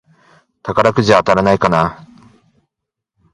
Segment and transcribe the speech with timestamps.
[0.63, 2.07] 宝くじ当たらないかなぁ